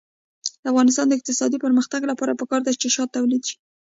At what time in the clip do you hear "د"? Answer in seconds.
0.61-0.63, 1.07-1.13